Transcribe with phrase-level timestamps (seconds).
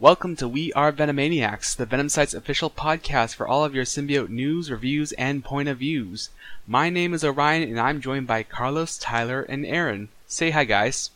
[0.00, 4.30] Welcome to We Are Venomaniacs, the Venom Site's official podcast for all of your symbiote
[4.30, 6.30] news, reviews, and point of views.
[6.66, 10.08] My name is Orion, and I'm joined by Carlos, Tyler, and Aaron.
[10.26, 11.10] Say hi, guys.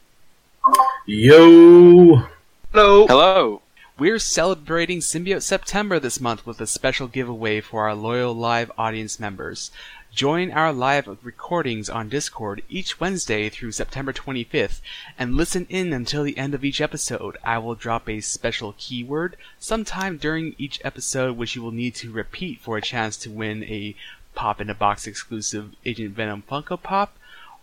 [1.07, 2.29] Yo.
[2.73, 3.07] Hello.
[3.07, 3.63] Hello.
[3.97, 9.21] We're celebrating Symbiote September this month with a special giveaway for our loyal live audience
[9.21, 9.71] members.
[10.13, 14.81] Join our live recordings on Discord each Wednesday through September 25th
[15.17, 17.37] and listen in until the end of each episode.
[17.45, 22.11] I will drop a special keyword sometime during each episode which you will need to
[22.11, 23.95] repeat for a chance to win a
[24.35, 27.17] Pop in a Box exclusive Agent Venom Funko Pop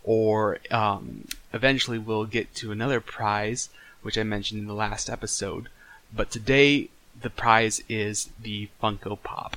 [0.05, 3.67] or um, eventually we'll get to another prize
[4.01, 5.67] which I mentioned in the last episode.
[6.13, 6.89] But today
[7.21, 9.55] the prize is the Funko Pop.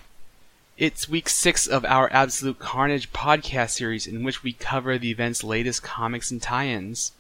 [0.79, 5.43] It's week six of our Absolute Carnage podcast series in which we cover the event's
[5.43, 7.11] latest comics and tie-ins.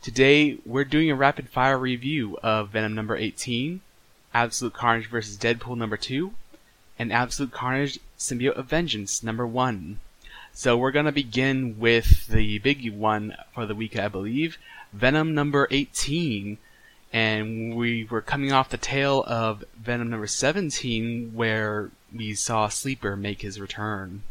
[0.00, 3.80] Today, we're doing a rapid fire review of Venom number 18,
[4.32, 5.38] Absolute Carnage vs.
[5.38, 6.32] Deadpool number 2,
[6.96, 9.98] and Absolute Carnage Symbiote of Vengeance number 1.
[10.52, 14.56] So we're gonna begin with the big one for the week, I believe,
[14.92, 16.58] Venom number 18,
[17.14, 23.16] and we were coming off the tail of Venom number 17 where we saw Sleeper
[23.16, 24.22] make his return.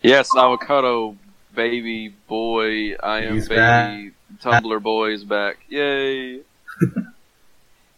[0.00, 1.16] Yes, avocado
[1.54, 5.58] baby boy, I am He's baby Tumblr boy is back.
[5.68, 6.40] Yay!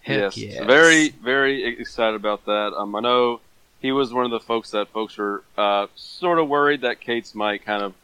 [0.05, 0.64] Yes, yes.
[0.64, 2.74] very very excited about that.
[2.77, 3.41] Um, I know
[3.80, 7.36] he was one of the folks that folks were uh, sort of worried that Cates
[7.36, 7.94] might kind of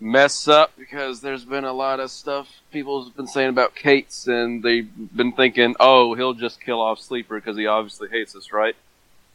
[0.00, 4.26] mess up because there's been a lot of stuff people have been saying about Cates,
[4.26, 8.52] and they've been thinking, oh, he'll just kill off Sleeper because he obviously hates us,
[8.52, 8.76] right?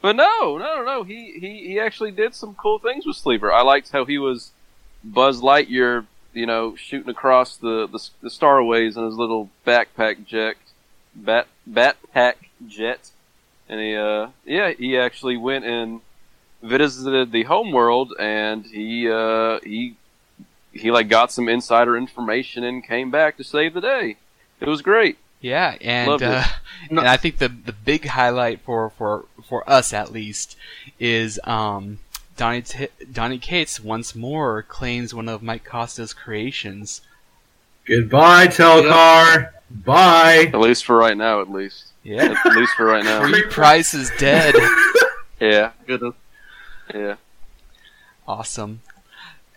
[0.01, 1.03] But no, no, no.
[1.03, 3.51] He, he, he actually did some cool things with Sleeper.
[3.51, 4.51] I liked how he was
[5.03, 10.55] Buzz Lightyear, you know, shooting across the, the, the starways in his little backpack jet,
[11.15, 12.35] bat, backpack
[12.67, 13.11] jet.
[13.69, 16.01] And he, uh, yeah, he actually went and
[16.61, 19.95] visited the homeworld and he, uh, he,
[20.73, 24.17] he like got some insider information and came back to save the day.
[24.59, 25.17] It was great.
[25.41, 26.29] Yeah, and Loved it.
[26.29, 26.43] uh,
[26.89, 30.55] and I think the the big highlight for for for us at least
[30.99, 31.99] is um
[32.37, 37.01] Donny T- Donny Cates once more claims one of Mike Costa's creations.
[37.85, 39.49] Goodbye, Telkar.
[39.69, 40.49] Bye.
[40.53, 41.87] At least for right now, at least.
[42.03, 43.21] Yeah, At least for right now.
[43.27, 44.55] Free Price is dead.
[45.39, 45.71] Yeah.
[45.85, 46.01] Good.
[46.93, 47.15] Yeah.
[48.25, 48.81] awesome.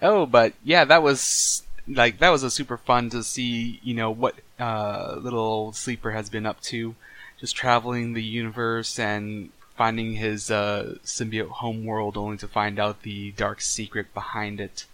[0.03, 3.81] Oh, but yeah, that was like that was a super fun to see.
[3.83, 6.95] You know what uh, little sleeper has been up to,
[7.41, 13.33] just traveling the universe and finding his uh, symbiote homeworld, only to find out the
[13.33, 14.87] dark secret behind it,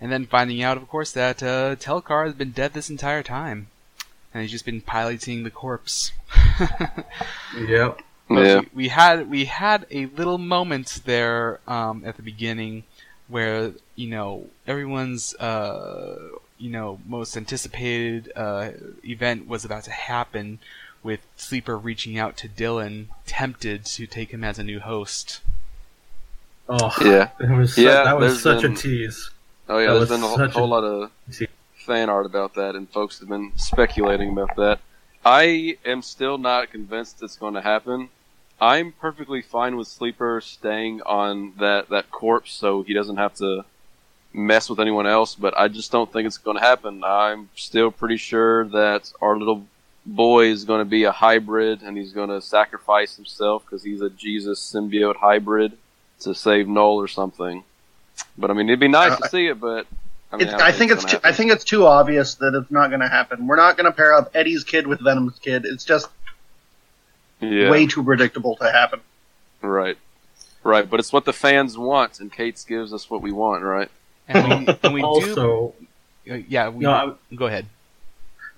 [0.00, 3.68] and then finding out, of course, that uh, Telkar has been dead this entire time,
[4.32, 6.12] and he's just been piloting the corpse.
[7.56, 8.00] Yep.
[8.28, 8.58] But Yeah.
[8.60, 12.84] we, we had we had a little moment there um, at the beginning
[13.28, 16.18] where you know everyone's uh,
[16.58, 18.70] you know most anticipated uh,
[19.04, 20.58] event was about to happen
[21.02, 25.40] with Sleeper reaching out to Dylan, tempted to take him as a new host.
[26.68, 27.30] Oh, Yeah.
[27.38, 29.30] that was su- Yeah, that was such been- a tease.
[29.68, 31.10] Oh yeah, That there's was been a whole, a- lot of
[31.74, 34.80] fan art about that, and folks have been speculating about that.
[35.24, 38.08] I am still not convinced it's going to happen.
[38.60, 43.64] I'm perfectly fine with Sleeper staying on that that corpse, so he doesn't have to
[44.32, 45.34] mess with anyone else.
[45.34, 47.02] But I just don't think it's going to happen.
[47.04, 49.66] I'm still pretty sure that our little
[50.06, 54.00] boy is going to be a hybrid, and he's going to sacrifice himself because he's
[54.00, 55.76] a Jesus symbiote hybrid
[56.20, 57.62] to save Null or something.
[58.38, 59.86] But I mean, it'd be nice Uh, to see it, but
[60.32, 61.28] I, mean, don't I think it's gonna too, happen.
[61.28, 63.46] I think it's too obvious that it's not going to happen.
[63.46, 65.66] We're not going to pair up Eddie's kid with Venom's kid.
[65.66, 66.08] It's just
[67.40, 69.00] yeah, way too predictable to happen.
[69.62, 69.98] right,
[70.62, 70.88] right.
[70.88, 73.90] But it's what the fans want, and Cates gives us what we want, right?
[74.28, 75.74] And we, and we also,
[76.24, 76.68] do, uh, yeah.
[76.68, 77.66] We, no, I, go ahead.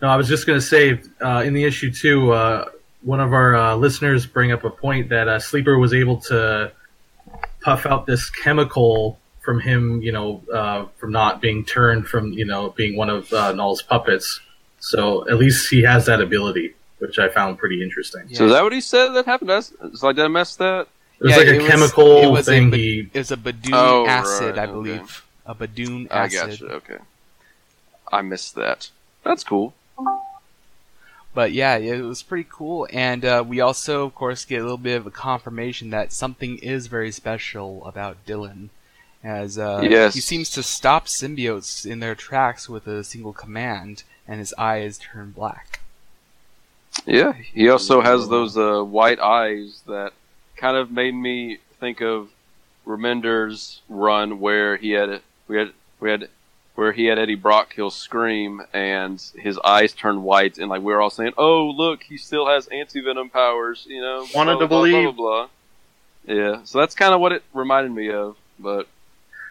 [0.00, 2.32] no, I was just gonna say uh, in the issue too.
[2.32, 2.66] Uh,
[3.02, 6.72] one of our uh, listeners bring up a point that uh, Sleeper was able to
[7.60, 12.44] puff out this chemical from him, you know, uh, from not being turned from, you
[12.44, 14.40] know, being one of uh, Null's puppets.
[14.80, 18.22] So at least he has that ability, which I found pretty interesting.
[18.28, 18.38] Yeah.
[18.38, 19.50] So is that what he said that happened?
[19.50, 20.86] That's, it's like did I mess that?
[21.20, 22.70] It was Yeah, like a it was- chemical it was a thing.
[22.70, 24.72] ba- he It was a Badoon Oh, acid, right, I okay.
[24.72, 25.24] believe.
[25.46, 26.38] A Badoon I acid.
[26.50, 26.68] got you.
[26.68, 26.98] Okay,
[28.12, 28.90] I missed that.
[29.24, 29.74] That's cool.
[31.34, 34.76] But yeah, it was pretty cool, and uh, we also, of course, get a little
[34.78, 38.70] bit of a confirmation that something is very special about Dylan,
[39.22, 40.14] as uh, Yes.
[40.14, 44.98] he seems to stop symbiotes in their tracks with a single command, and his eyes
[44.98, 45.80] turn black.
[47.08, 50.12] Yeah, he also has those uh, white eyes that
[50.56, 52.28] kind of made me think of
[52.86, 56.28] Remender's run where he had we had we had
[56.74, 60.92] where he had Eddie Brock kill Scream and his eyes turned white and like we
[60.92, 64.26] were all saying, "Oh, look, he still has anti venom powers," you know.
[64.34, 65.02] Wanted blah, to blah, believe.
[65.04, 65.48] Blah, blah,
[66.26, 66.34] blah.
[66.36, 68.86] Yeah, so that's kind of what it reminded me of, but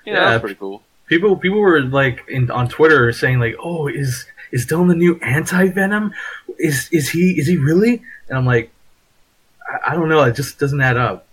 [0.06, 0.30] you know, Yeah.
[0.30, 0.84] that's pretty cool.
[1.08, 5.18] People people were like in, on Twitter saying like, "Oh, is is Dylan the new
[5.20, 6.14] anti Venom?
[6.60, 8.72] Is is he is he really?" And I'm like,
[9.68, 10.24] I, I don't know.
[10.24, 11.26] It just doesn't add up.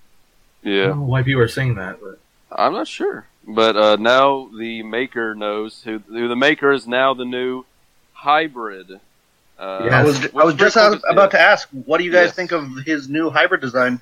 [0.65, 0.87] I Yeah.
[0.89, 2.19] don't know why people are saying that, but
[2.51, 7.15] I'm not sure, but uh, now the maker knows who, who the maker is now
[7.15, 7.65] the new
[8.13, 9.01] hybrid.
[9.59, 9.93] Uh, Yes.
[9.93, 12.35] I was I was just out- about to ask, what do you guys Yes.
[12.35, 14.01] think of his new hybrid design?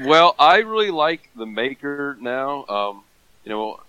[0.00, 2.64] Well, I really like the maker now.
[2.66, 3.02] Um,
[3.44, 3.80] you know,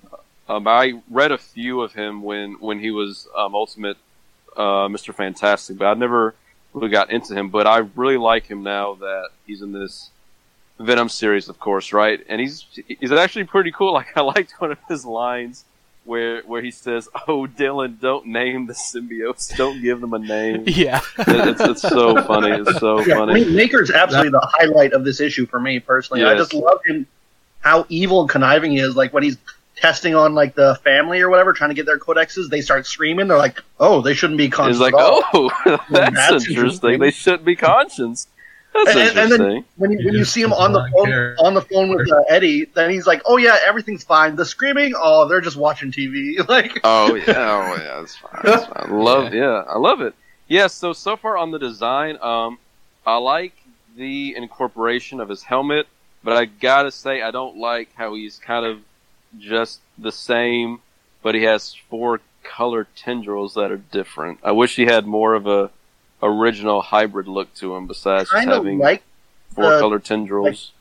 [0.47, 3.97] um, I read a few of him when when he was um, Ultimate
[4.57, 6.35] uh, Mister Fantastic, but I never
[6.73, 7.49] really got into him.
[7.49, 10.09] But I really like him now that he's in this
[10.79, 12.19] Venom series, of course, right?
[12.27, 12.65] And he's
[12.99, 13.93] he's actually pretty cool.
[13.99, 15.63] Like I liked one of his lines
[16.03, 19.55] where where he says, "Oh, Dylan, don't name the symbiotes.
[19.55, 20.99] Don't give them a name." Yeah.
[21.17, 22.51] it's, it's so funny.
[22.51, 23.33] It's so Yeah, I funny.
[23.45, 26.23] mean, Maker's absolutely the highlight of this issue for me personally.
[26.25, 27.07] I just love him,
[27.61, 28.95] how evil and conniving he is.
[28.95, 29.37] Like when he's
[29.75, 33.27] testing on like the family or whatever, trying to get their codexes, they start screaming.
[33.27, 36.15] They're like, "Oh, they shouldn't be conscious." It's like, at all." oh, that's, That's
[36.47, 36.55] interesting.
[36.55, 36.99] interesting.
[36.99, 38.27] They shouldn't be conscious.
[38.73, 41.35] That's And- and- and then- when you, when you see him on the phone care.
[41.39, 44.93] on the phone with uh, Eddie, then he's like, "Oh yeah, everything's fine." The screaming,
[44.97, 46.45] oh, they're just watching TV.
[46.49, 48.41] like, oh yeah, oh yeah, that's fine.
[48.43, 48.91] That's fine.
[48.91, 49.63] I love, yeah.
[49.67, 50.13] I love it.
[50.47, 50.67] Yeah.
[50.67, 52.57] So so far on the design, um,
[53.05, 53.53] I like
[53.95, 55.87] the incorporation of his helmet,
[56.21, 58.79] but I gotta say I don't like how he's kind of
[59.39, 60.79] just the same,
[61.21, 64.39] but he has four color tendrils that are different.
[64.43, 65.71] I wish he had more of a
[66.21, 69.03] original hybrid look to him besides having like
[69.53, 70.71] four uh, color tendrils.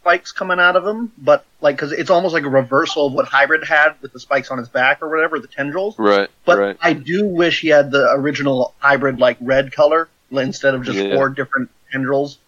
[0.00, 3.26] spikes coming out of him, but like because it's almost like a reversal of what
[3.26, 5.98] Hybrid had with the spikes on his back or whatever, the tendrils.
[5.98, 6.28] right.
[6.44, 6.76] But right.
[6.80, 11.14] I do wish he had the original Hybrid like red color instead of just Yeah.
[11.14, 12.38] four different tendrils.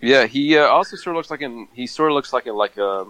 [0.00, 2.52] Yeah, he uh, also sort of looks like an he sort of looks like a
[2.52, 3.06] like a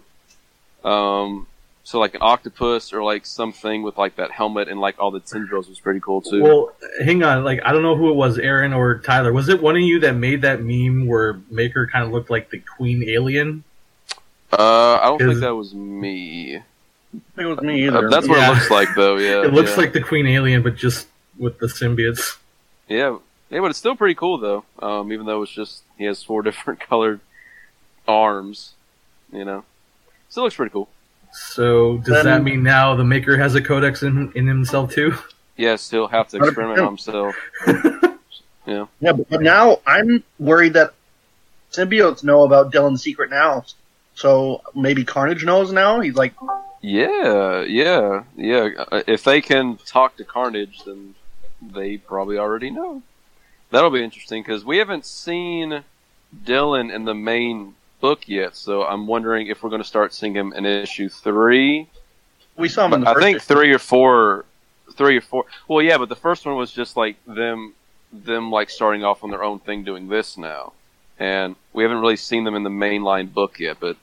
[0.85, 1.47] um
[1.87, 5.21] so like an octopus or like something with like that helmet and like all the
[5.21, 6.43] tendrils was pretty cool too.
[6.43, 6.73] Well,
[7.05, 7.45] hang on.
[7.45, 9.35] Like, I don't know who it was, Aaron or Tyler.
[9.35, 12.49] Was it one of you that made that meme where Maker kind of looked like
[12.49, 13.65] the Queen Alien?
[14.53, 16.57] uh, I don't think that was me.
[17.37, 18.09] It was me Uh, either.
[18.09, 18.51] that's what Yeah.
[18.51, 19.17] it looks like though.
[19.19, 19.77] Yeah, it looks yeah.
[19.77, 21.07] like the Queen Alien, but just
[21.39, 22.39] with the symbiotes.
[22.89, 23.19] yeah,
[23.51, 24.65] yeah, but it's still pretty cool though.
[24.81, 27.21] Um, even though it's just he has four different colored
[28.09, 28.73] arms,
[29.33, 29.65] you know,
[30.35, 30.89] still looks pretty cool.
[31.33, 35.15] So does Then- that mean now the Maker has a codex in, in himself too?
[35.57, 37.37] Yes, he'll have to experiment on himself.
[38.67, 40.93] yeah, Yeah, but now I'm worried that
[41.71, 43.65] symbiotes know about Dylan's secret now.
[44.17, 46.01] So maybe Carnage knows now.
[46.01, 46.35] He's like,
[46.81, 48.71] Yeah, yeah, yeah.
[48.91, 51.15] Uh, If they can talk to Carnage, then
[51.63, 53.03] they probably already know.
[53.71, 55.85] That'll be interesting because we haven't seen
[56.45, 60.35] Dylan in the main book yet, so I'm wondering if we're going to start seeing
[60.35, 61.89] him in issue three.
[62.57, 63.47] we saw him in the I think issue.
[63.55, 64.45] three or four,
[64.95, 65.45] three or four.
[65.69, 67.75] Well, yeah, but the first one was just like them,
[68.13, 70.73] them like starting off on their own thing, doing this now,
[71.19, 73.79] and we haven't really seen them in the mainline book yet.
[73.81, 73.97] But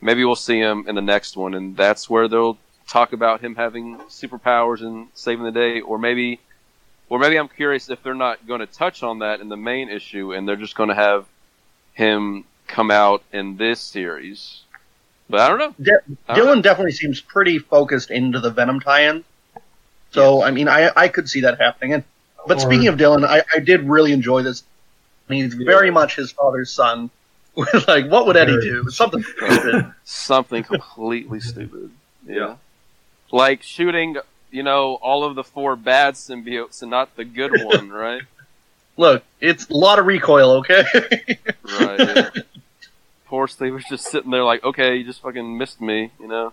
[0.00, 3.54] maybe we'll see him in the next one, and that's where they'll talk about him
[3.54, 6.40] having superpowers and saving the day, or maybe,
[7.08, 9.88] or maybe I'm curious if they're not going to touch on that in the main
[9.88, 11.26] issue, and they're just going to have
[11.94, 14.62] him come out in this series.
[15.28, 15.74] But I don't know.
[15.82, 15.92] De-
[16.28, 16.54] I don't know.
[16.54, 19.24] Dylan definitely seems pretty focused into the Venom tie-in.
[20.12, 21.94] So I mean, I I could see that happening.
[21.94, 22.04] And
[22.46, 24.62] but Or- speaking of Dylan, I, I did really enjoy this.
[25.28, 27.10] I mean, he's very much his father's son.
[27.86, 28.90] like, what would Eddie do?
[28.90, 29.92] Something stupid.
[30.04, 31.90] something completely stupid.
[32.26, 32.34] Yeah.
[32.34, 32.56] Yeah.
[33.32, 34.16] Like shooting,
[34.50, 38.22] you know, all of the four bad symbiotes and not the good one, right?
[38.96, 40.50] Look, it's a lot of recoil.
[40.58, 40.84] Okay.
[41.80, 41.98] Right.
[41.98, 42.30] Yeah.
[43.26, 46.52] Poor Steve was just sitting there like, okay, you just fucking missed me, you know?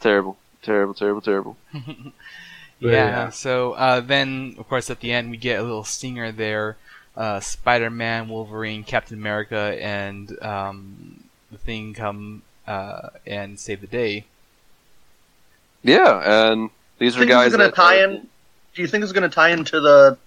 [0.00, 0.36] Terrible.
[0.62, 1.56] Terrible, terrible, terrible.
[1.74, 2.12] yeah,
[2.80, 3.30] Yeah.
[3.30, 6.76] So uh, then, of course, at the end we get a little stinger there.
[7.16, 14.24] Uh, Spider-Man, Wolverine, Captain America, and um, the Thing come uh, and save the day.
[15.84, 18.26] Yeah, and these are guys it's gonna that tie in?
[18.74, 20.18] Do you think it's going to tie into the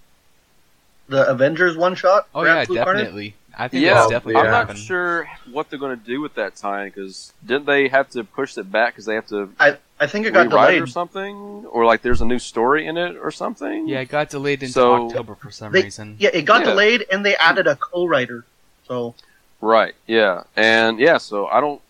[1.08, 2.26] the Avengers one shot?
[2.34, 3.04] Oh for yeah, Absolute Carnage?
[3.04, 3.34] definitely.
[3.60, 4.50] I think Yeah, that's definitely I'm yeah.
[4.52, 4.76] not happen.
[4.76, 8.56] sure what they're going to do with that tie because didn't they have to push
[8.56, 10.82] it back because they have to I I think it got rewrite delayed.
[10.82, 11.34] or something,
[11.66, 13.88] or like there's a new story in it or something?
[13.88, 16.16] Yeah, it got delayed into So- October for some They- reason.
[16.20, 16.70] Yeah, it got Yeah.
[16.70, 18.44] delayed, and they added a co-writer.
[18.86, 19.14] So
[19.60, 19.94] Right.
[20.06, 20.44] Yeah.
[20.56, 21.18] And yeah.
[21.18, 21.80] So I don't.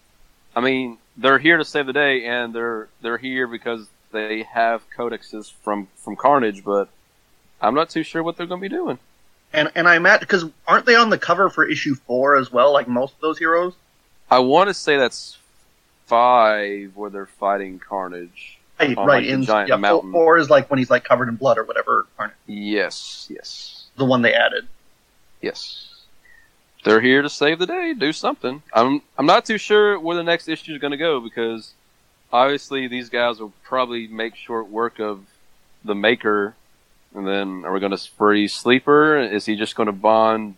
[0.57, 4.83] I mean, they're here to save the day, and they're they're here because they have
[4.97, 6.89] codexes from from Carnage, but
[7.61, 8.99] I'm not too sure what they're going to be doing.
[9.53, 12.73] And and I'm at because aren't they on the cover for issue four as well?
[12.73, 13.75] Like most of those heroes.
[14.31, 15.39] I want to say that's
[16.07, 18.59] five where they're fighting Carnage.
[18.79, 19.23] Right, On, right.
[19.23, 20.13] like, in giant yeah, four, mountain.
[20.13, 22.07] four is like when he's like covered in blood or whatever.
[22.19, 22.35] Aren't?
[22.47, 23.27] Yes.
[23.31, 23.87] Yes.
[23.97, 24.69] The one they added.
[25.41, 25.85] Yes.
[26.85, 28.63] They're here to save the day, do something.
[28.73, 31.73] I'm I'm not too sure where the next issue is going to go because
[32.33, 35.21] obviously these guys will probably make short work of
[35.85, 36.55] the maker
[37.15, 39.17] and then are we going to free Sleeper?
[39.19, 40.57] Is he just going to bond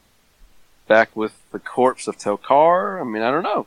[0.88, 3.00] back with the corpse of Telkar?
[3.00, 3.66] I mean, I don't know.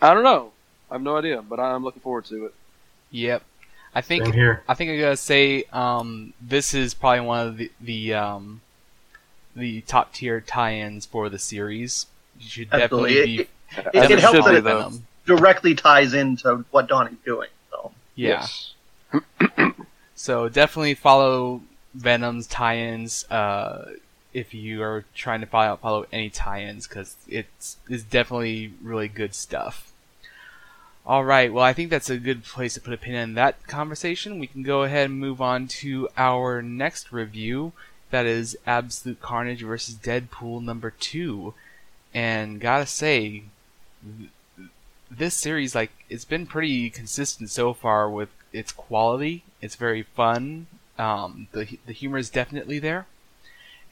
[0.00, 0.52] I don't know.
[0.90, 2.54] I have no idea, but I'm looking forward to it.
[3.10, 3.42] Yep.
[3.94, 4.62] I think here.
[4.66, 8.62] I think I gotta say um, this is probably one of the the um,
[9.54, 12.06] the top tier tie-ins for the series.
[12.40, 13.14] You should Absolutely.
[13.14, 13.88] definitely It, be.
[13.90, 14.78] it, As it, it helps that it though.
[14.88, 15.06] Venom.
[15.26, 17.50] directly ties into what Donnie's doing.
[17.70, 18.46] So Yeah.
[19.10, 19.70] Yes.
[20.14, 21.60] So definitely follow
[21.94, 23.92] Venom's tie-ins uh,
[24.32, 27.76] if you are trying to follow, follow any tie-ins because it's
[28.10, 29.92] definitely really good stuff.
[31.04, 33.66] All right, well I think that's a good place to put a pin in that
[33.66, 34.38] conversation.
[34.38, 37.72] We can go ahead and move on to our next review.
[38.10, 41.54] That is Absolute Carnage versus Deadpool number two,
[42.14, 43.44] and gotta say,
[45.10, 49.44] this series like it's been pretty consistent so far with its quality.
[49.60, 50.66] It's very fun.
[50.98, 53.06] Um, the the humor is definitely there,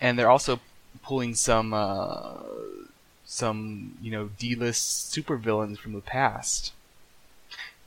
[0.01, 0.61] and they're also
[1.03, 2.35] pulling some uh,
[3.25, 6.73] some you know D-list supervillains from the past.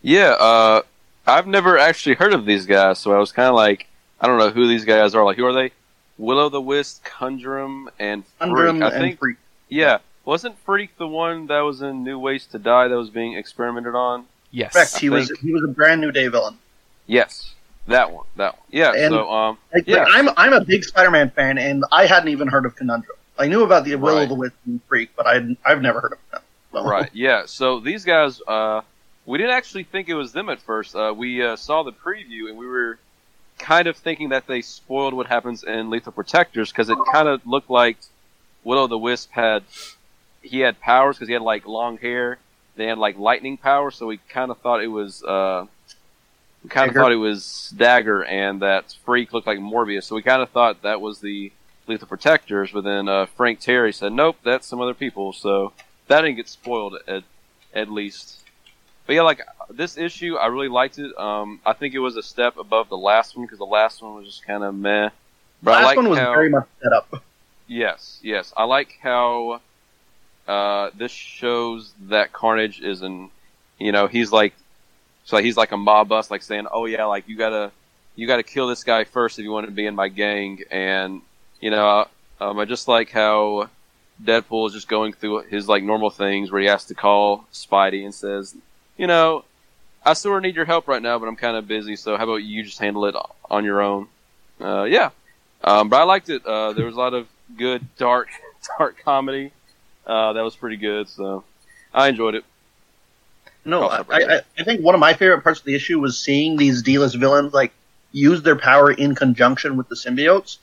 [0.02, 0.82] Yeah, uh,
[1.26, 3.88] I've never actually heard of these guys, so I was kind of like,
[4.20, 5.24] I don't know who these guys are.
[5.24, 5.72] Like, who are they?
[6.18, 8.42] Will o' the Wisp, Conundrum, and Freak.
[8.42, 9.38] Undrum I and think, Freak.
[9.70, 13.34] yeah, wasn't Freak the one that was in New Ways to Die that was being
[13.34, 14.26] experimented on?
[14.52, 14.74] Yes.
[14.74, 14.98] Correct.
[14.98, 16.58] He I was he was a brand new day villain.
[17.08, 17.54] Yes,
[17.88, 18.26] that one.
[18.38, 18.64] That one.
[18.72, 18.94] Yeah.
[18.94, 20.04] And- so, um, Like, Yeah.
[20.04, 23.18] like, I'm I'm a big Spider-Man fan, and I hadn't even heard of Conundrum.
[23.38, 24.24] I knew about the Will Right.
[24.24, 26.42] of the Wisp and Freak, but I I've never heard of them.
[26.72, 27.10] So- right.
[27.14, 27.44] Yeah.
[27.46, 28.82] So these guys, uh,
[29.26, 30.96] we didn't actually think it was them at first.
[30.96, 33.00] Uh, we uh, saw the preview and we were
[33.60, 37.46] kind of thinking that they spoiled what happens in Lethal Protectors because it kind of
[37.48, 37.98] looked like
[38.64, 39.64] Will o' the Wisp had
[40.42, 42.38] he had powers because he had like long hair.
[42.76, 45.68] They had like lightning power, so we kind of thought it was uh,
[46.70, 50.04] kind of thought it was Dagger, and that Freak looked like Morbius.
[50.04, 51.52] So we kind of thought that was the
[51.88, 55.74] Lethal Protectors, but then uh, Frank Tieri said, "Nope, that's some other people." So
[56.08, 57.24] that didn't get spoiled at
[57.74, 58.40] at least.
[59.06, 61.18] But yeah, like this issue, I really liked it.
[61.18, 64.16] Um, I think it was a step above the last one because the last one
[64.16, 65.10] was just kind of meh.
[65.62, 67.24] But I Last like one was how, very much set up.
[67.68, 68.54] Yes, yes.
[68.56, 69.62] I like how
[70.48, 73.30] uh, this shows that Carnage is an,
[73.80, 74.54] you know, he's like,
[75.26, 77.72] so he's like a mob boss, like saying, "Oh yeah, like you gotta,
[78.16, 81.22] you gotta kill this guy first if you want to be in my gang." And
[81.62, 82.08] you know,
[82.42, 83.70] um, I just like how
[84.24, 88.04] Deadpool is just going through his like normal things where he has to call Spidey
[88.04, 88.56] and says,
[88.98, 89.46] "You know,
[90.06, 91.96] I sort of need your help right now, but I'm kind of busy.
[91.96, 93.16] So how about you just handle it
[93.50, 94.08] on your own?"
[94.60, 95.10] Uh, yeah,
[95.64, 96.46] um, but I liked it.
[96.46, 97.28] Uh, there was a lot of
[97.58, 98.30] good dark
[98.78, 99.52] dark comedy.
[100.06, 101.08] Uh, that was pretty good.
[101.08, 101.46] So
[101.94, 102.44] I enjoyed it.
[103.66, 104.04] No, I.
[104.10, 107.16] I, I think one of my favorite parts of the issue was seeing these D-list
[107.16, 107.72] villains like
[108.12, 110.58] use their power in conjunction with the symbiotes.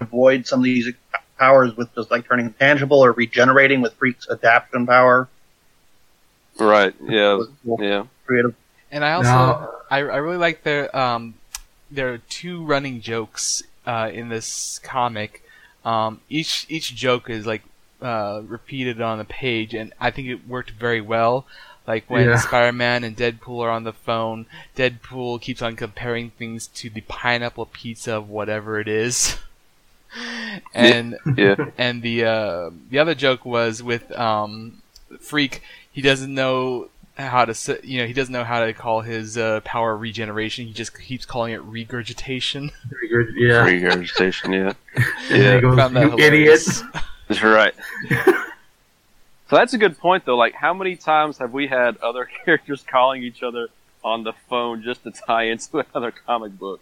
[0.00, 0.92] Avoid some of these
[1.38, 5.28] powers with just like turning tangible or regenerating with Freak's adaptation power.
[6.58, 6.94] Right.
[7.02, 7.42] Yeah.
[7.78, 8.04] Yeah.
[8.26, 8.54] creative.
[8.90, 11.34] And I also Now- I, I really like the um
[11.90, 15.42] there are two running jokes uh, in this comic.
[15.84, 17.62] Um, each each joke is like
[18.02, 21.46] uh, repeated on the page, and I think it worked very well.
[21.86, 22.36] Like when Yeah.
[22.36, 27.66] Spider-Man and Deadpool are on the phone, Deadpool keeps on comparing things to the pineapple
[27.66, 29.36] pizza of whatever it is.
[30.74, 31.56] and Yeah.
[31.78, 34.82] and the uh, the other joke was with um,
[35.20, 35.62] Freak.
[35.90, 39.60] He doesn't know how to you know he doesn't know how to call his uh,
[39.64, 40.66] power regeneration.
[40.66, 42.70] He just keeps calling it regurgitation.
[43.36, 43.64] Yeah.
[43.64, 44.52] Regurgitation.
[44.52, 44.72] Yeah.
[45.30, 45.60] And he Yeah.
[45.60, 46.80] goes, Found that you hilarious.
[46.82, 46.96] idiots.
[47.28, 47.74] That's right.
[48.10, 50.36] so that's a good point, though.
[50.36, 53.68] Like, how many times have we had other characters calling each other
[54.04, 56.80] on the phone just to tie into another comic book?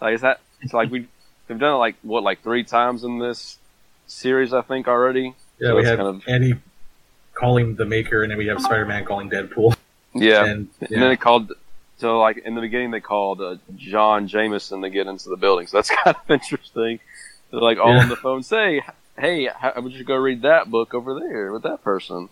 [0.00, 0.40] Like, is that?
[0.60, 1.06] It's like we
[1.48, 3.58] we've done it like what, like three times in this
[4.06, 5.34] series, I think already.
[5.58, 6.54] Yeah, So we have kind of- Andy
[7.34, 9.74] calling the Maker, and then we have Spider-Man calling Deadpool.
[10.14, 11.52] Yeah, And, and then it called.
[11.98, 15.66] So like in the beginning, they called uh, John Jameson to get into the building.
[15.66, 17.00] So that's kind of interesting.
[17.50, 18.02] They're like all Yeah.
[18.02, 18.82] on the phone, say,
[19.22, 22.28] "Hey, how would you go read that book over there with that person?"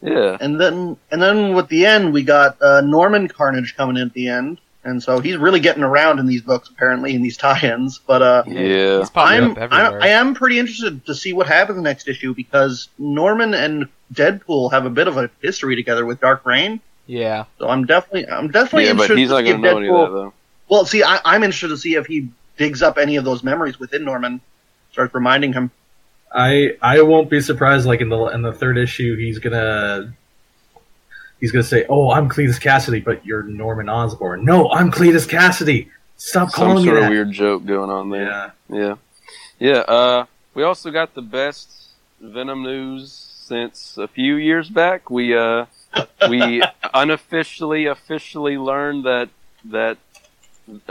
[0.00, 4.08] Yeah, And then and then with the end, we got uh, Norman Carnage coming in
[4.08, 7.38] at the end, and so he's really getting around in these books apparently in these
[7.38, 8.00] tie-ins.
[8.06, 10.02] But uh, yeah, I'm I, everywhere.
[10.02, 14.84] I am pretty interested to see what happens next issue because Norman and Deadpool have
[14.84, 16.80] a bit of a history together with Dark Reign.
[17.06, 17.46] yeah.
[17.58, 18.92] So I'm definitely I'm definitely yeah.
[18.92, 20.32] But interested he's to not going to know any of Deadpool- that though.
[20.68, 22.28] Well, see, I, I'm interested to see if he
[22.58, 24.40] digs up any of those memories within Norman,
[24.92, 25.70] starts reminding him.
[26.34, 27.86] I I won't be surprised.
[27.86, 30.12] Like in the in the third issue, he's gonna
[31.40, 35.88] he's gonna say, "Oh, I'm Cletus Kasady, but you're Norman Osborn." No, I'm Cletus Kasady.
[36.16, 37.04] Stop Some calling me sort that.
[37.04, 38.22] of weird joke going on there.
[38.28, 38.50] Yeah.
[38.68, 38.94] Yeah.
[39.58, 39.78] Yeah.
[39.78, 41.70] Uh, we also got the best
[42.20, 45.10] Venom news since a few years back.
[45.10, 45.66] We uh,
[46.28, 46.62] we
[46.94, 49.28] unofficially, officially learned that
[49.66, 49.98] that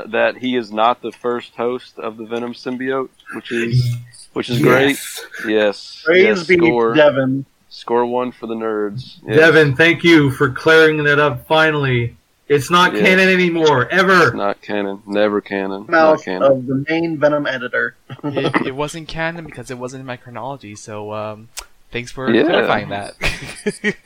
[0.06, 3.96] that he is not the first host of the Venom symbiote, which is
[4.34, 4.90] which is great.
[4.90, 5.26] Yes.
[5.48, 6.02] Yes.
[6.06, 7.46] Praise yes, be score Devin.
[7.70, 9.20] score one for the nerds.
[9.26, 9.38] Yes.
[9.38, 11.48] Devin, thank you for clearing that up.
[11.48, 12.16] Finally,
[12.48, 13.02] it's not Yeah.
[13.02, 14.28] canon anymore, ever.
[14.28, 15.02] It's not canon.
[15.08, 15.82] Never canon.
[15.82, 16.44] Not Mouth canon.
[16.44, 17.96] of the main Venom editor.
[18.24, 20.76] it, it wasn't canon because it wasn't in my chronology.
[20.76, 21.50] So um,
[21.92, 22.44] thanks for Yeah.
[22.44, 23.16] clarifying that.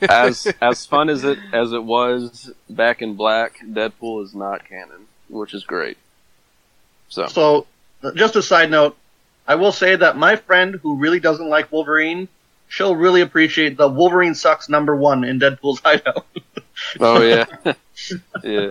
[0.08, 5.06] as as fun as it as it was back in Black, Deadpool is not canon,
[5.28, 5.98] which is great.
[7.08, 7.66] So So,
[8.14, 8.96] just a side note,
[9.48, 12.28] I will say that my friend who really doesn't like Wolverine,
[12.68, 16.26] she'll really appreciate the Wolverine sucks number one in Deadpool's hideout.
[17.00, 17.46] oh yeah,
[18.44, 18.70] yeah,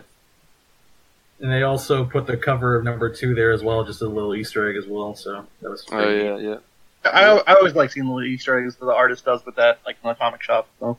[1.42, 4.36] And they also put the cover of number two there as well, just a little
[4.36, 5.16] Easter egg as well.
[5.16, 5.84] So that was.
[5.92, 6.44] oh pretty yeah, neat.
[6.44, 6.58] yeah.
[7.04, 9.80] I, I always like seeing the little Easter eggs that the artist does with that,
[9.86, 10.68] like in the comic shop.
[10.80, 10.98] So.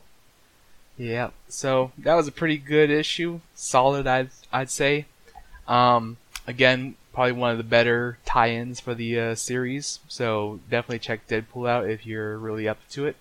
[0.97, 5.05] Yeah, so that was a pretty good issue, solid I'd I'd say.
[5.67, 9.99] Um, again, probably one of the better tie-ins for the uh, series.
[10.07, 13.15] So definitely check Deadpool out if you're really up to it.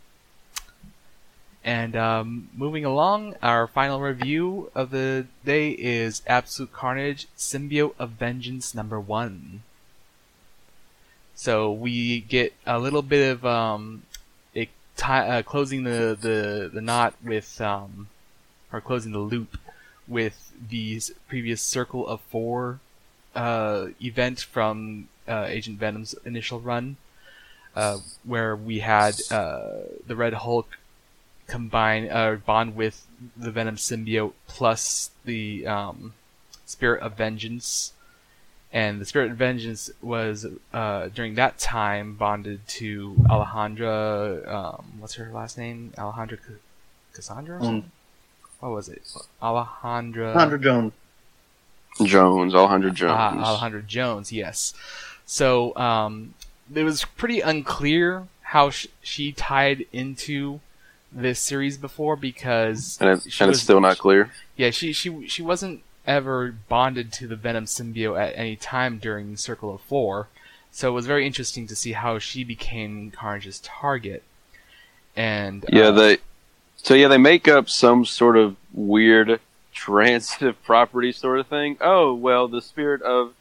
[1.64, 8.10] And um, moving along, our final review of the day is Absolute Carnage Symbiote of
[8.10, 9.62] Vengeance number one.
[11.34, 14.02] So we get a little bit of um,
[14.54, 14.70] it
[15.02, 18.08] uh, closing the, the, the knot with um,
[18.72, 19.58] or closing the loop
[20.06, 22.80] with the s- previous Circle of Four
[23.34, 26.96] uh, event from uh, Agent Venom's initial run,
[27.76, 30.78] uh, where we had uh, the Red Hulk
[31.46, 36.14] combine uh, bond with the Venom symbiote plus the um,
[36.66, 37.92] Spirit of Vengeance.
[38.70, 44.46] And the Spirit of Vengeance was uh, during that time bonded to Alejandra.
[44.46, 45.94] Um, what's her last name?
[45.96, 46.54] Alejandra C-
[47.14, 47.60] Cassandra.
[47.60, 47.84] Mm.
[48.60, 49.02] What was it?
[49.42, 50.34] Alejandra.
[50.34, 50.92] Alejandra Jones.
[52.04, 53.12] Jones, Alejandro Jones.
[53.14, 54.74] Ah, Alejandra Jones, yes.
[55.26, 56.34] So um,
[56.74, 60.60] it was pretty unclear how sh- she tied into
[61.12, 64.30] this series before because and, it, she and was- it's still not clear.
[64.56, 69.36] Yeah, she she she wasn't ever bonded to the Venom symbiote at any time during
[69.36, 70.28] Circle of Four,
[70.70, 74.22] so it was very interesting to see how she became Carnage's target.
[75.16, 76.18] And Yeah, uh, they.
[76.76, 79.40] So yeah, they make up some sort of weird
[79.78, 81.76] transitive property sort of thing.
[81.80, 83.32] Oh well, the spirit of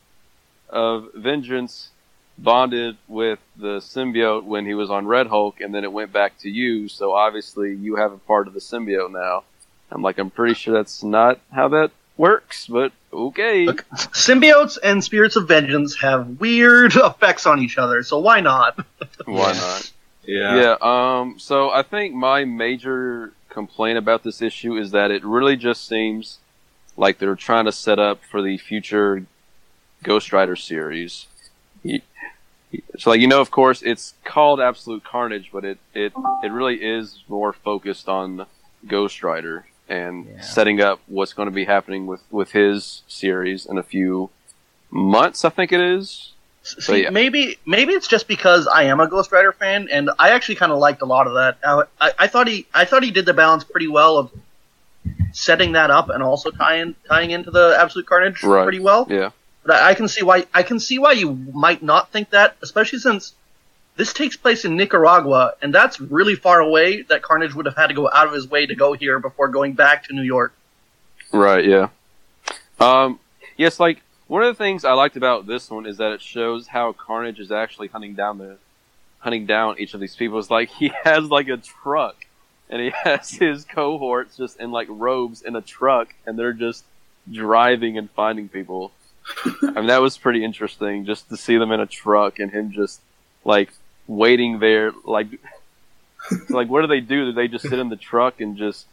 [0.69, 1.89] of vengeance
[2.37, 6.37] bonded with the symbiote when he was on Red Hulk, and then it went back
[6.39, 6.87] to you.
[6.87, 9.43] So obviously, you have a part of the symbiote now.
[9.91, 13.65] I'm like, I'm pretty sure that's not how that works, but okay.
[13.65, 18.79] Look, symbiotes and spirits of vengeance have weird effects on each other, so why not?
[19.25, 19.91] Why not?
[20.29, 20.59] Yeah.
[20.59, 20.75] Yeah.
[20.81, 21.39] Um.
[21.39, 26.37] So I think my major complaint about this issue is that it really just seems
[26.95, 29.25] like they're trying to set up for the future
[30.03, 31.25] Ghost Rider series.
[32.99, 36.75] So, like you know, of course, it's called Absolute Carnage, but it it it really
[36.83, 38.45] is more focused on
[38.85, 40.41] Ghost Rider and Yeah.
[40.41, 44.29] setting up what's going to be happening with with his series in a few
[44.91, 45.43] months.
[45.45, 46.33] I think it is.
[46.67, 47.09] See, yeah.
[47.09, 50.71] maybe maybe it's just because I am a Ghost Rider fan, and I actually kind
[50.71, 51.57] of liked a lot of that.
[51.63, 54.31] Uh, I, I thought he I thought he did the balance pretty well of
[55.31, 58.63] setting that up and also tying tying into the Absolute Carnage Right.
[58.63, 59.07] pretty well.
[59.09, 59.31] Yeah.
[59.63, 62.57] But I, I can see why I can see why you might not think that,
[62.61, 63.33] especially since
[63.97, 67.01] this takes place in Nicaragua, and that's really far away.
[67.01, 69.47] That Carnage would have had to go out of his way to go here before
[69.47, 70.53] going back to New York.
[71.33, 71.89] Right, yeah.
[72.79, 73.19] Um,
[73.57, 76.67] yes, like, one of the things I liked about this one is that it shows
[76.67, 78.57] how Carnage is actually hunting down the
[79.19, 82.25] hunting down each of these people is like he has like a truck
[82.69, 86.83] and he has his cohorts just in like robes in a truck and they're just
[87.31, 88.91] driving and finding people.
[89.45, 92.71] I mean that was pretty interesting just to see them in a truck and him
[92.71, 93.01] just
[93.43, 93.71] like
[94.07, 95.27] waiting there like
[96.49, 97.25] like what do they do?
[97.25, 98.85] Do they just sit in the truck and just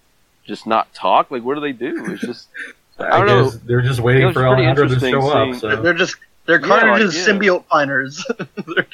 [0.44, 1.30] just not talk?
[1.30, 2.12] Like what do they do?
[2.12, 2.48] It's just
[2.98, 3.50] I don't know.
[3.50, 5.54] they're just waiting for pretty Alejandro to interesting show up.
[5.56, 5.76] So.
[5.82, 7.32] They're just they're Yeah, like, Carnage's yeah.
[7.34, 8.24] symbiote finders.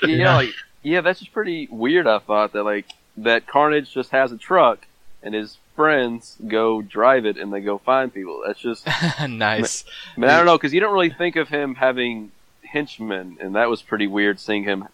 [0.02, 0.34] Yeah, Yeah.
[0.36, 2.06] like yeah, that's just pretty weird.
[2.06, 2.86] I thought that like
[3.18, 4.86] that Carnage just has a truck
[5.22, 8.42] and his friends go drive it and they go find people.
[8.46, 8.86] That's just
[9.28, 9.84] nice.
[10.16, 12.32] I mean I don't know because you don't really think of him having
[12.64, 14.88] henchmen, and that was pretty weird seeing him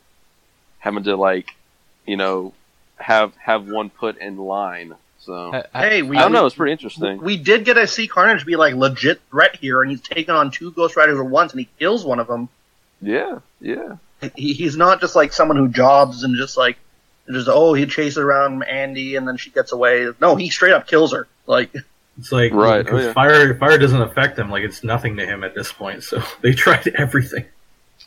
[0.81, 1.55] having to like
[2.07, 2.53] you know
[2.97, 4.95] have have one put in line.
[5.27, 6.47] So I, I- hey, we I don't know.
[6.47, 7.21] It's pretty interesting.
[7.21, 10.51] We did get to see Carnage be like legit threat here, and he's taken on
[10.51, 12.49] two Ghost Riders at once, and he kills one of them.
[13.03, 13.97] Yeah, yeah,
[14.37, 16.79] He, he's not just like someone who jobs and just like
[17.31, 20.09] just oh he chases around Andy and then she gets away.
[20.21, 21.27] No, he straight up kills her.
[21.47, 21.75] Like
[22.17, 23.12] It's like Right, oh, yeah.
[23.12, 24.49] fire fire doesn't affect him.
[24.49, 26.05] Like it's nothing to him at this point.
[26.05, 27.45] So they tried everything.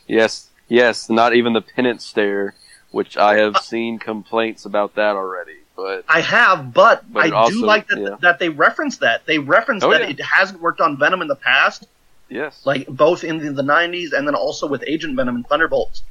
[0.08, 1.08] yes, yes.
[1.08, 2.54] Not even the penance stare,
[2.90, 5.58] which I have seen complaints about that already.
[5.76, 8.16] But I have, but, But I it also- do like that yeah.
[8.20, 9.24] that they reference that.
[9.26, 10.08] They reference Oh, that yeah.
[10.08, 11.86] it hasn't worked on Venom in the past,
[12.28, 16.02] yes, like both in the, the 90s and then also with Agent Venom and Thunderbolts.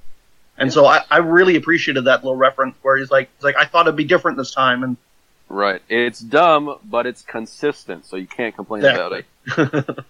[0.58, 3.66] And so I, I really appreciated that little reference where he's like, he's like, I
[3.66, 4.98] thought it'd be different this time, and
[5.48, 5.82] right.
[5.88, 9.26] It's dumb, but it's consistent, so you can't complain about it.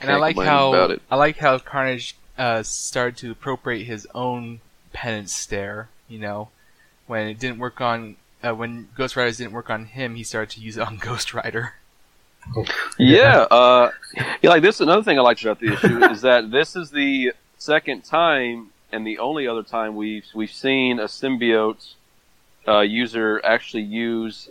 [0.00, 1.02] And I like how about it.
[1.10, 4.60] I like how Carnage uh, started to appropriate his own
[4.94, 5.88] penance stare.
[6.08, 6.48] You know,
[7.06, 10.50] when it didn't work on uh, when Ghost Riders didn't work on him, he started
[10.56, 11.74] to use it on Ghost Rider.
[12.98, 14.50] Yeah, uh, yeah.
[14.50, 17.32] Like this, is another thing I liked about the issue is that this is the
[17.56, 21.94] second time and the only other time we've we've seen a symbiote
[22.68, 24.50] uh, user actually use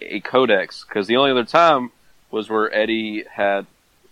[0.00, 0.84] a codex.
[0.84, 1.90] Because the only other time
[2.30, 3.66] was where Eddie had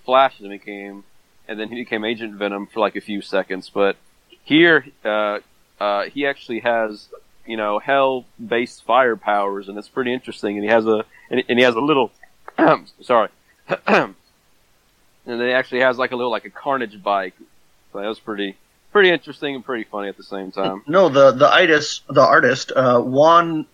[0.04, 1.04] flashes and became,
[1.46, 3.70] and then he became Agent Venom for like a few seconds.
[3.72, 3.96] But
[4.42, 5.38] here, uh,
[5.78, 7.08] uh, he actually has
[7.46, 10.56] you know hell-based fire powers, and it's pretty interesting.
[10.56, 12.10] And he has a and, and he has a little
[13.02, 13.28] sorry.
[13.86, 14.14] and
[15.26, 17.34] then he actually has like a little like a carnage bike.
[17.92, 18.56] So that was pretty
[18.92, 20.82] pretty interesting and pretty funny at the same time.
[20.86, 23.66] No, the the artist, the artist, uh, Juan,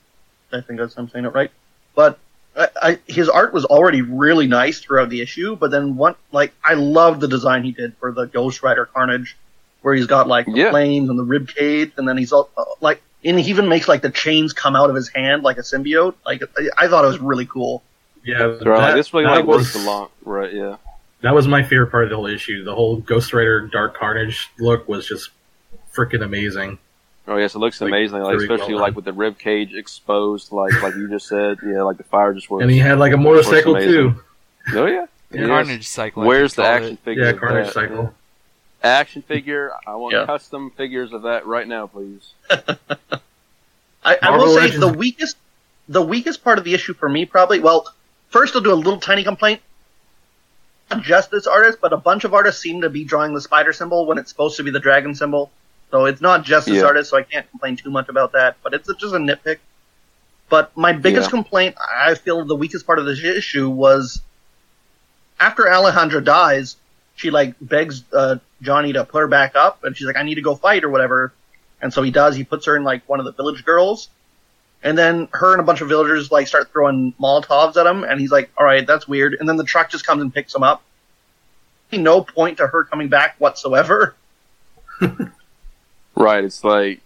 [0.53, 1.51] I think that's I'm saying it right.
[1.95, 2.19] But
[2.57, 5.57] I, I, his art was already really nice throughout the issue.
[5.57, 9.37] But then one, like, I love the design he did for the Ghost Rider Carnage,
[9.83, 10.71] where he's got like the Yeah.
[10.71, 13.89] flames and the rib cage, and then he's all uh, like, and he even makes
[13.89, 16.15] like the chains come out of his hand like a symbiote.
[16.25, 17.83] Like, I, I thought it was really cool.
[18.25, 20.53] Yeah, So, that- this really that like was, works a lot, right?
[20.53, 20.77] Yeah.
[21.23, 22.63] That was my favorite part of the whole issue.
[22.65, 25.31] The whole Ghost Rider Dark Carnage look was just
[25.95, 26.79] freaking amazing.
[27.29, 28.21] Oh yes, it looks Like, amazing.
[28.21, 31.59] Like especially well like with the rib cage exposed, like like you just said.
[31.67, 32.63] Yeah, like the fire just works.
[32.63, 33.93] And he had like a motorcycle amazing.
[34.15, 34.23] too.
[34.75, 35.07] oh yeah.
[35.33, 35.47] Yeah.
[35.49, 36.23] Carnage cycle.
[36.25, 36.99] Where's the action it.
[37.01, 37.25] figure?
[37.25, 37.73] Yeah, Carnage that?
[37.75, 38.15] cycle.
[38.83, 39.73] Action figure.
[39.87, 40.27] I want Yeah.
[40.27, 42.35] custom figures of that right now, please.
[44.07, 45.37] I, I will say Legends- the weakest,
[45.89, 47.59] the weakest part of the issue for me probably.
[47.61, 47.87] Well,
[48.31, 49.61] first I'll do a little tiny complaint.
[50.91, 53.73] Not just this artist, but a bunch of artists seem to be drawing the spider
[53.73, 55.51] symbol when it's supposed to be the dragon symbol.
[55.91, 56.85] So it's not just this Yeah.
[56.87, 58.57] artist, so I can't complain too much about that.
[58.63, 59.59] But it's just a nitpick.
[60.49, 61.31] But my biggest Yeah.
[61.31, 64.21] complaint, I feel the weakest part of this issue was
[65.41, 66.77] after Alejandra dies,
[67.17, 70.37] she like begs uh, Johnny to put her back up, and she's like, "I need
[70.37, 71.33] to go fight" or whatever.
[71.81, 72.37] And so he does.
[72.37, 74.09] He puts her in like one of the village girls,
[74.83, 78.21] and then her and a bunch of villagers like start throwing Molotovs at him, and
[78.21, 80.63] he's like, "All right, that's weird." And then the truck just comes and picks him
[80.63, 80.83] up.
[81.93, 84.17] No point to her coming back whatsoever.
[86.17, 86.43] Right.
[86.43, 87.01] It's like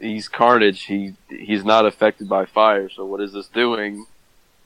[0.00, 0.82] he's Carnage.
[0.82, 2.88] He he's not affected by fire.
[2.88, 4.04] So what is this doing?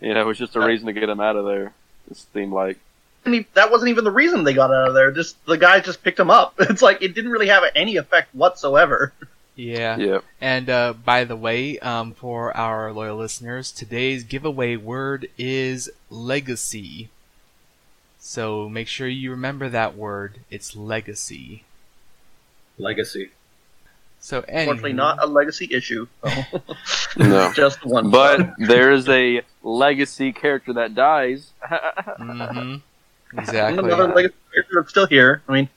[0.00, 1.74] You know, it's just a reason to get him out of there.
[2.10, 2.78] It seemed like.
[3.26, 5.12] I mean, that wasn't even the reason they got out of there.
[5.12, 6.54] Just the guy just picked him up.
[6.60, 9.12] It's like it didn't really have any effect whatsoever.
[9.60, 9.96] Yeah.
[9.98, 10.20] Yeah.
[10.40, 17.10] And uh, by the way, um, for our loyal listeners, today's giveaway word is legacy.
[18.18, 20.40] So make sure you remember that word.
[20.50, 21.64] It's legacy.
[22.78, 23.30] Legacy.
[24.20, 26.06] So Unfortunately, anywho- not a legacy issue.
[26.24, 26.62] So.
[27.16, 27.52] No.
[27.56, 28.10] just one.
[28.10, 31.50] But there is a legacy character that dies.
[32.16, 32.76] hmm
[33.32, 33.78] Exactly.
[33.78, 35.42] another legacy character that's still here.
[35.48, 35.68] I mean,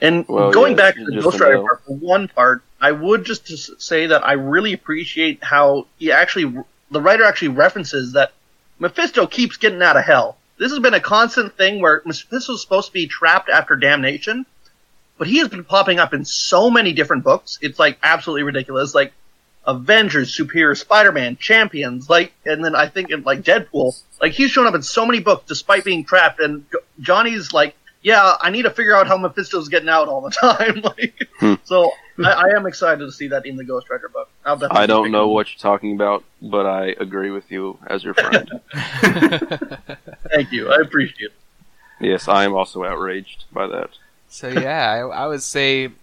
[0.00, 3.24] and Well, going yeah, back to the Ghost Rider part, for one part, I would
[3.24, 8.32] just say that I really appreciate how he actually, the writer actually references that
[8.78, 10.36] Mephisto keeps getting out of hell.
[10.58, 14.44] This has been a constant thing where Mephisto's supposed to be trapped after damnation,
[15.16, 17.58] but he has been popping up in so many different books.
[17.62, 18.94] It's like absolutely ridiculous.
[18.94, 19.14] Like
[19.66, 24.66] Avengers, Superior Spider-Man, Champions, like, and then I think in like Deadpool, like he's shown
[24.66, 26.66] up in so many books despite being trapped, and
[27.00, 30.80] Johnny's like, yeah, I need to figure out how Mephisto's getting out all the time.
[30.84, 31.54] like, Hmm.
[31.64, 31.90] so
[32.24, 34.30] I, I am excited to see that in the Ghost Rider book.
[34.44, 35.32] I'll I don't know it.
[35.32, 38.48] what you're talking about, but I agree with you as your friend.
[40.32, 41.32] Thank you, I appreciate it.
[42.00, 43.90] yes, I am also outraged by that.
[44.28, 45.96] So yeah, I, I would say th-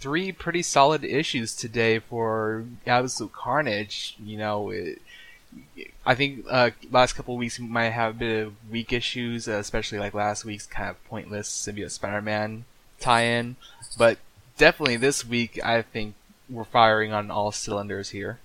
[0.00, 4.16] three pretty solid issues today for Absolute Carnage.
[4.22, 5.00] You know, it,
[6.08, 9.46] I think uh, last couple of weeks we might have a bit of weak issues,
[9.46, 12.64] uh, especially like last week's kind of pointless Symbiote Spider-Man
[12.98, 13.56] tie-in.
[13.98, 14.16] But
[14.56, 16.14] definitely this week, I think
[16.48, 18.38] we're firing on all cylinders here.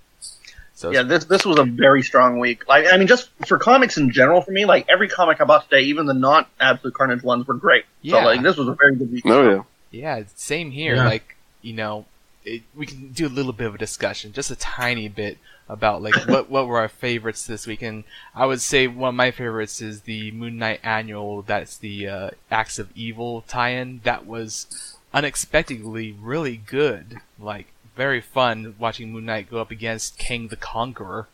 [0.75, 2.67] So Yeah, this this was a very strong week.
[2.67, 5.69] Like, I mean, just for comics in general, for me, like every comic I bought
[5.69, 7.85] today, even the not Absolute Carnage ones, were great.
[8.01, 8.19] Yeah.
[8.19, 9.23] So like, this was a very good week.
[9.25, 9.63] Oh yeah.
[9.91, 10.95] Yeah, same here.
[10.95, 11.05] Yeah.
[11.05, 12.03] Like, you know,
[12.45, 15.37] it, we can do a little bit of a discussion, just a tiny bit
[15.69, 17.81] about like what what were our favorites this week.
[17.81, 18.03] And
[18.35, 21.41] I would say one of my favorites is the Moon Knight annual.
[21.41, 24.01] That's the uh, Acts of Evil tie-in.
[24.03, 27.19] That was unexpectedly really good.
[27.39, 31.27] Like very fun watching Moon Knight go up against Kang the Conqueror.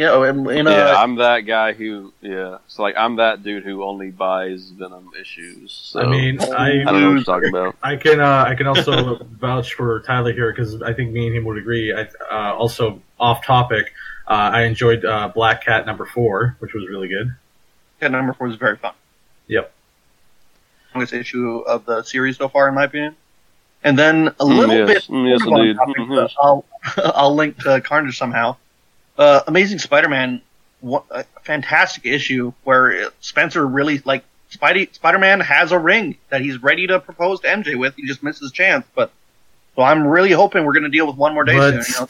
[0.00, 2.56] You know, and, and, uh, yeah, I'm that guy who, yeah.
[2.68, 5.72] So like, I'm that dude who only buys Venom issues.
[5.72, 7.76] So I mean, I I don't know what you're talking about.
[7.82, 11.36] I can uh, I can also vouch for Tyler here because I think me and
[11.36, 11.92] him would agree.
[11.92, 13.92] I, uh, also off topic,
[14.26, 17.34] uh, I enjoyed uh, Black Cat number four, which was really good.
[18.00, 18.94] Cat number four was very fun.
[19.48, 19.70] Yep.
[20.94, 23.16] Longest issue of the series so far, in my opinion.
[23.84, 24.88] And then a Mm, little yes.
[24.88, 25.14] bit.
[25.14, 25.76] Mm, yes, sort of on indeed.
[25.76, 26.30] topic, Mhm.
[26.40, 26.64] I'll
[27.14, 28.56] I'll link to Carnage somehow.
[29.20, 30.40] Uh, Amazing Spider-Man,
[30.80, 36.62] what, a fantastic issue where Spencer really like Spidey Spider-Man has a ring that he's
[36.62, 37.94] ready to propose to MJ with.
[37.96, 39.12] He just missed his chance, but
[39.76, 41.94] so I'm really hoping we're going to deal with one more day But, soon.
[41.94, 42.08] You know,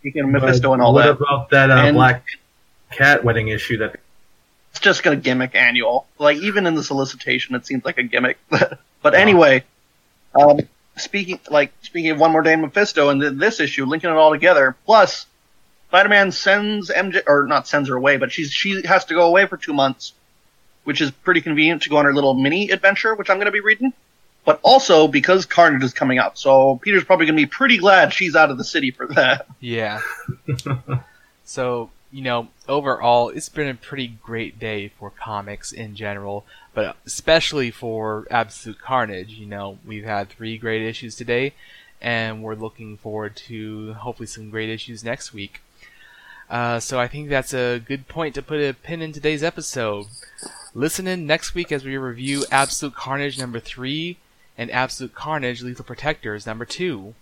[0.00, 1.10] speaking of Mephisto and all what that.
[1.24, 2.26] about that uh, And- Black
[2.92, 3.96] Cat wedding issue that
[4.72, 6.06] it's just a gimmick annual.
[6.18, 8.36] Like even in the solicitation, it seems like a gimmick.
[9.02, 9.64] but anyway,
[10.34, 10.60] um,
[10.96, 14.16] speaking like speaking of one more day in Mephisto and th- this issue, linking it
[14.16, 14.76] all together.
[14.86, 15.26] Plus,
[15.90, 19.46] Spider-Man sends MJ or not sends her away, but she's she has to go away
[19.46, 20.12] for two months,
[20.84, 23.50] which is pretty convenient to go on her little mini adventure, which I'm going to
[23.52, 23.92] be reading.
[24.44, 28.12] But also because Carnage is coming up, so Peter's probably going to be pretty glad
[28.12, 29.46] she's out of the city for that.
[29.60, 30.00] Yeah.
[31.44, 36.96] so, you know, overall, it's been a pretty great day for comics in general, but
[37.04, 39.32] especially for Absolute Carnage.
[39.32, 41.52] You know, we've had three great issues today,
[42.00, 45.60] and we're looking forward to hopefully some great issues next week.
[46.50, 50.06] Uh, so I think that's a good point to put a pin in today's episode.
[50.74, 54.16] Listen in next week as we review Absolute Carnage number 3
[54.58, 57.14] and Absolute Carnage Lethal Protectors number 2.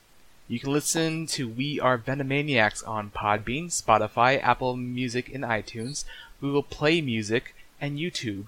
[0.49, 6.07] You can listen to We Are Venomaniacs on Podbean, Spotify, Apple Music, and iTunes,
[6.41, 8.47] Google Play Music, and YouTube.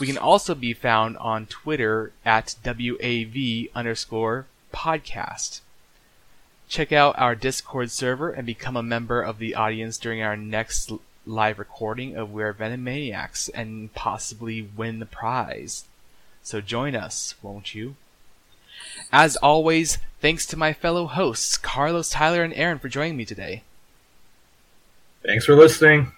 [0.00, 5.60] We can also be found on Twitter at WAV underscore podcast.
[6.70, 10.92] Check out our Discord server and become a member of the audience during our next
[11.26, 15.86] live recording of We're Venomaniacs and possibly win the prize.
[16.44, 17.96] So join us, won't you?
[19.10, 23.64] As always, thanks to my fellow hosts, Carlos, Tyler, and Aaron for joining me today.
[25.26, 26.12] Thanks for listening.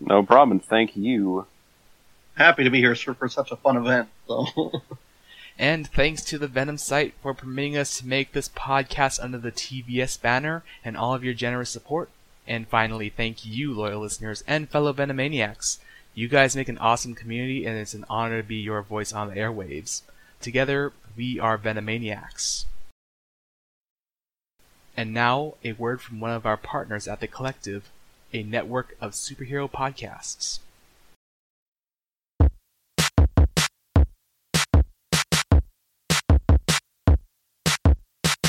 [0.00, 0.58] No problem.
[0.58, 1.46] Thank you.
[2.34, 4.08] Happy to be here sir, for such a fun event.
[4.26, 4.72] So.
[5.60, 9.52] And thanks to the Venom site for permitting us to make this podcast under the
[9.52, 12.08] TVS banner and all of your generous support.
[12.48, 15.76] And finally, thank you, loyal listeners and fellow Venomaniacs.
[16.14, 19.28] You guys make an awesome community, and it's an honor to be your voice on
[19.28, 20.00] the airwaves.
[20.40, 22.64] Together, we are Venomaniacs.
[24.96, 27.90] And now, a word from one of our partners at The Collective,
[28.32, 30.60] a network of superhero podcasts.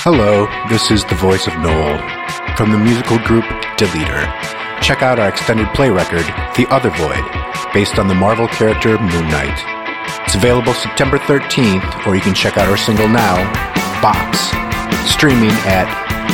[0.04, 2.00] Hello, this is the voice of Noel
[2.58, 3.46] from the musical group
[3.78, 4.26] Deleter.
[4.82, 6.26] Check out our extended play record,
[6.58, 7.24] The Other Void,
[7.72, 9.62] based on the Marvel character Moon Knight.
[10.26, 13.38] It's available September 13th, or you can check out our single now,
[14.02, 14.40] Box,
[15.08, 15.86] streaming at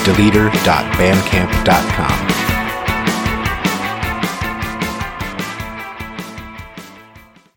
[0.06, 2.47] deleter.bandcamp.com.